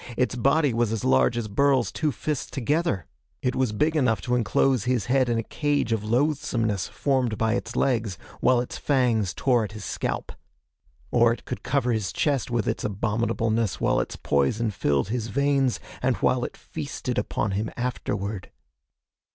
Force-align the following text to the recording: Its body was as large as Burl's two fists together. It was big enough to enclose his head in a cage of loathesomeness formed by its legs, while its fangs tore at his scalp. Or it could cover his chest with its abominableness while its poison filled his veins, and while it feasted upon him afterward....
Its 0.17 0.35
body 0.35 0.73
was 0.73 0.91
as 0.91 1.03
large 1.05 1.37
as 1.37 1.47
Burl's 1.47 1.91
two 1.91 2.11
fists 2.11 2.49
together. 2.49 3.05
It 3.43 3.55
was 3.55 3.71
big 3.71 3.95
enough 3.95 4.19
to 4.21 4.33
enclose 4.33 4.85
his 4.85 5.05
head 5.05 5.29
in 5.29 5.37
a 5.37 5.43
cage 5.43 5.91
of 5.91 6.03
loathesomeness 6.03 6.87
formed 6.87 7.37
by 7.37 7.53
its 7.53 7.75
legs, 7.75 8.17
while 8.39 8.59
its 8.61 8.79
fangs 8.79 9.31
tore 9.31 9.63
at 9.63 9.73
his 9.73 9.85
scalp. 9.85 10.31
Or 11.11 11.31
it 11.31 11.45
could 11.45 11.61
cover 11.61 11.91
his 11.91 12.11
chest 12.11 12.49
with 12.49 12.67
its 12.67 12.83
abominableness 12.83 13.75
while 13.79 13.99
its 13.99 14.15
poison 14.15 14.71
filled 14.71 15.09
his 15.09 15.27
veins, 15.27 15.79
and 16.01 16.15
while 16.15 16.43
it 16.45 16.57
feasted 16.57 17.19
upon 17.19 17.51
him 17.51 17.69
afterward.... 17.77 18.49